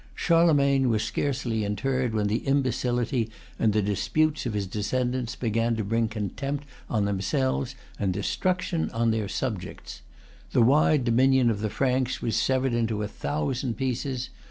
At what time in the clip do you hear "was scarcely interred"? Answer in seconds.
0.89-2.15